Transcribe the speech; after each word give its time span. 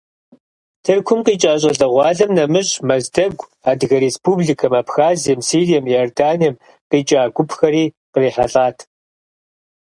Тыркум 0.83 1.19
къикӏа 1.25 1.53
щӏалэгъуалэм 1.61 2.31
нэмыщӏ 2.37 2.73
Мэздэгу, 2.87 3.49
Адыгэ 3.69 3.97
республикэм, 4.05 4.73
Абхазием, 4.81 5.39
Сирием, 5.47 5.85
Иорданием 5.89 6.55
къикӏа 6.89 7.21
гупхэри 7.35 7.85
кърихьэлӏат. 8.13 8.77